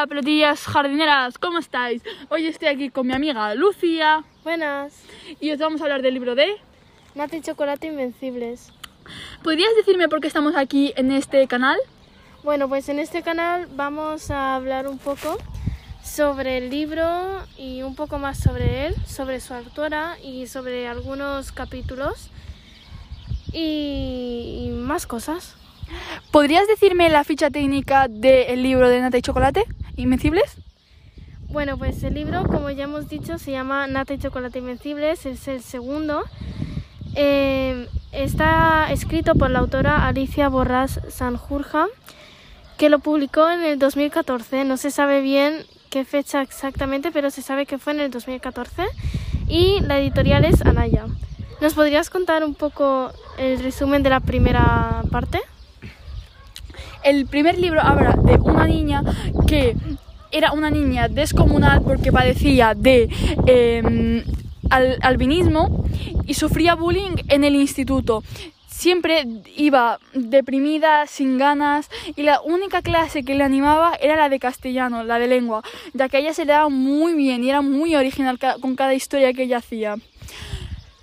[0.00, 2.02] Hola, pelotillas jardineras, ¿cómo estáis?
[2.30, 4.94] Hoy estoy aquí con mi amiga Lucía Buenas.
[5.40, 6.56] y os vamos a hablar del libro de...
[7.14, 8.72] Nata y chocolate invencibles.
[9.42, 11.76] ¿Podrías decirme por qué estamos aquí en este canal?
[12.42, 15.36] Bueno, pues en este canal vamos a hablar un poco
[16.02, 21.52] sobre el libro y un poco más sobre él, sobre su autora y sobre algunos
[21.52, 22.30] capítulos
[23.52, 25.56] y, y más cosas.
[26.30, 29.66] ¿Podrías decirme la ficha técnica del libro de Nata y Chocolate
[30.00, 30.56] Invencibles?
[31.48, 35.48] Bueno, pues el libro, como ya hemos dicho, se llama Nata y chocolate invencibles, es
[35.48, 36.22] el segundo.
[37.16, 41.86] Eh, está escrito por la autora Alicia Borrás Sanjurja,
[42.78, 44.64] que lo publicó en el 2014.
[44.64, 48.84] No se sabe bien qué fecha exactamente, pero se sabe que fue en el 2014.
[49.48, 51.06] Y la editorial es Anaya.
[51.60, 55.40] ¿Nos podrías contar un poco el resumen de la primera parte?
[57.02, 59.02] El primer libro habla de una niña
[59.46, 59.74] que
[60.30, 63.08] era una niña descomunal porque padecía de
[64.70, 65.84] al- albinismo
[66.26, 68.22] y sufría bullying en el instituto.
[68.68, 74.38] Siempre iba deprimida, sin ganas, y la única clase que le animaba era la de
[74.38, 77.60] castellano, la de lengua, ya que a ella se le daba muy bien y era
[77.60, 79.96] muy original con cada historia que ella hacía.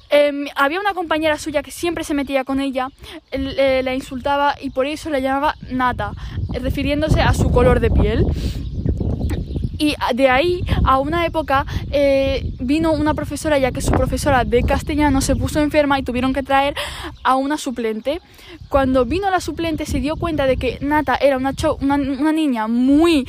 [0.10, 2.88] Em, había una compañera suya que siempre se metía con ella,
[3.30, 6.14] el- eh, la insultaba y por eso la llamaba Nata,
[6.62, 8.26] refiriéndose a su color de piel.
[9.80, 14.64] Y de ahí a una época eh, vino una profesora, ya que su profesora de
[14.64, 16.74] castellano se puso enferma y tuvieron que traer
[17.24, 18.20] a una suplente.
[18.70, 22.32] Cuando vino la suplente se dio cuenta de que Nata era una, cho- una, una
[22.32, 23.28] niña muy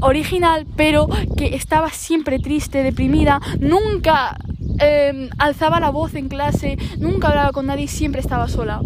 [0.00, 4.36] original, pero que estaba siempre triste, deprimida, nunca
[4.78, 8.80] eh, alzaba la voz en clase, nunca hablaba con nadie, siempre estaba sola.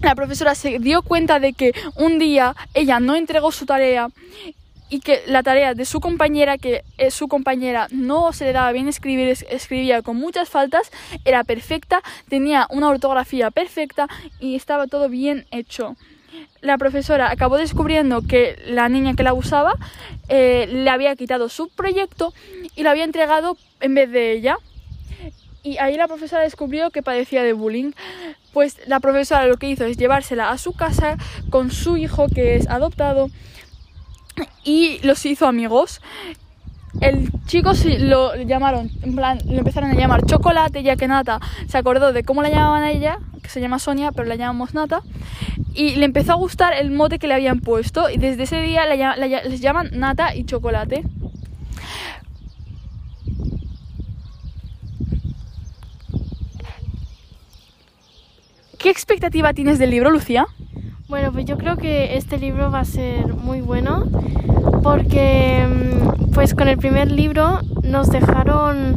[0.00, 4.08] La profesora se dio cuenta de que un día ella no entregó su tarea
[4.90, 8.72] y que la tarea de su compañera, que eh, su compañera no se le daba
[8.72, 10.90] bien escribir, es- escribía con muchas faltas,
[11.24, 14.08] era perfecta, tenía una ortografía perfecta
[14.40, 15.96] y estaba todo bien hecho.
[16.60, 19.74] La profesora acabó descubriendo que la niña que la abusaba
[20.28, 22.32] eh, le había quitado su proyecto
[22.76, 24.56] y lo había entregado en vez de ella.
[25.62, 27.92] Y ahí la profesora descubrió que padecía de bullying.
[28.52, 31.16] Pues la profesora lo que hizo es llevársela a su casa
[31.50, 33.28] con su hijo que es adoptado
[34.64, 36.00] y los hizo amigos.
[37.00, 41.38] El chico sí lo llamaron, en plan, lo empezaron a llamar Chocolate, ya que Nata
[41.68, 44.74] se acordó de cómo la llamaban a ella, que se llama Sonia, pero la llamamos
[44.74, 45.02] Nata,
[45.74, 48.84] y le empezó a gustar el mote que le habían puesto, y desde ese día
[48.86, 51.04] la les llaman Nata y Chocolate.
[58.78, 60.46] ¿Qué expectativa tienes del libro, Lucía?
[61.08, 64.04] Bueno, pues yo creo que este libro va a ser muy bueno
[64.82, 68.94] porque mm, pues con el primer libro nos dejaron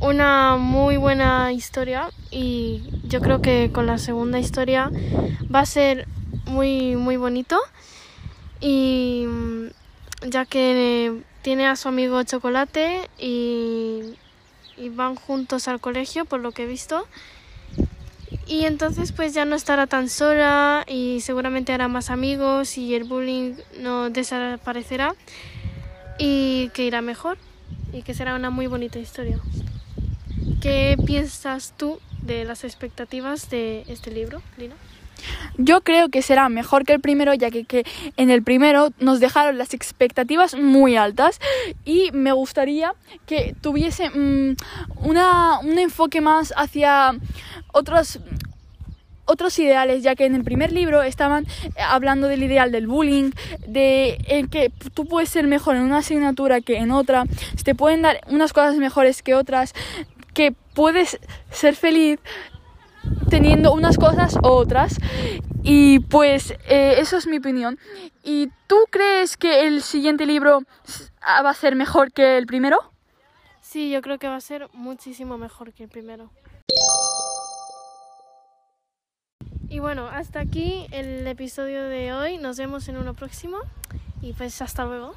[0.00, 4.90] una muy buena historia y yo creo que con la segunda historia
[5.54, 6.08] va a ser
[6.46, 7.56] muy muy bonito.
[8.60, 9.66] Y mm,
[10.30, 14.16] ya que tiene a su amigo Chocolate y,
[14.76, 17.06] y van juntos al colegio por lo que he visto
[18.48, 23.04] y entonces pues ya no estará tan sola y seguramente hará más amigos y el
[23.04, 25.14] bullying no desaparecerá
[26.18, 27.36] y que irá mejor
[27.92, 29.38] y que será una muy bonita historia.
[30.62, 34.74] ¿Qué piensas tú de las expectativas de este libro, Lina?
[35.56, 37.84] Yo creo que será mejor que el primero, ya que, que
[38.16, 41.40] en el primero nos dejaron las expectativas muy altas
[41.84, 42.94] y me gustaría
[43.26, 44.56] que tuviese mm,
[45.02, 47.12] una, un enfoque más hacia
[47.72, 48.20] otros
[49.28, 53.32] otros ideales, ya que en el primer libro estaban eh, hablando del ideal del bullying,
[53.66, 57.24] de en que tú puedes ser mejor en una asignatura que en otra,
[57.62, 59.74] te pueden dar unas cosas mejores que otras,
[60.32, 61.18] que puedes
[61.50, 62.20] ser feliz
[63.28, 64.96] teniendo unas cosas u otras.
[65.62, 67.78] Y pues eh, eso es mi opinión.
[68.24, 70.62] ¿Y tú crees que el siguiente libro
[71.20, 72.78] ah, va a ser mejor que el primero?
[73.60, 76.30] Sí, yo creo que va a ser muchísimo mejor que el primero.
[79.78, 82.36] Y bueno, hasta aquí el episodio de hoy.
[82.36, 83.58] Nos vemos en uno próximo
[84.20, 85.14] y pues hasta luego.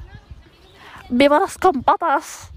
[1.08, 2.52] ¡Viva las campatas!